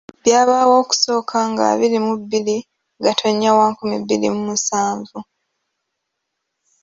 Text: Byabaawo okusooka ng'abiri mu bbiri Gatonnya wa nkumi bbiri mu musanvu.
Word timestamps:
Byabaawo 0.23 0.73
okusooka 0.83 1.37
ng'abiri 1.49 1.97
mu 2.05 2.13
bbiri 2.21 2.57
Gatonnya 3.05 3.49
wa 3.57 3.65
nkumi 3.71 3.95
bbiri 4.03 4.27
mu 4.33 4.41
musanvu. 4.49 5.17